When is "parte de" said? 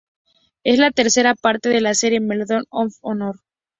1.35-1.79